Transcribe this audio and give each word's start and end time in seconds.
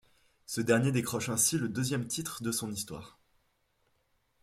Ce 0.47 0.61
dernier 0.61 0.91
décroche 0.91 1.29
ainsi 1.29 1.59
le 1.59 1.69
deuxième 1.69 2.07
titre 2.07 2.41
de 2.41 2.51
son 2.51 2.71
Histoire. 2.71 3.19